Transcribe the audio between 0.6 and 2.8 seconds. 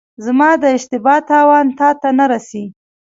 د اشتبا تاوان تاته نه رسي.